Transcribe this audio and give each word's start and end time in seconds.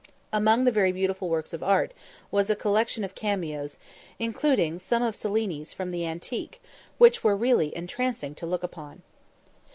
Among 0.33 0.63
the 0.63 0.71
very 0.71 0.91
beautiful 0.91 1.29
works 1.29 1.53
of 1.53 1.61
art 1.61 1.93
was 2.31 2.49
a 2.49 2.55
collection 2.55 3.03
of 3.03 3.13
cameos, 3.13 3.77
including 4.17 4.79
some 4.79 5.03
of 5.03 5.15
Cellini's 5.15 5.73
from 5.73 5.91
the 5.91 6.07
antique, 6.07 6.59
which 6.97 7.23
were 7.23 7.35
really 7.37 7.71
entrancing 7.77 8.33
to 8.33 8.47
look 8.47 8.63
upon. 8.63 9.03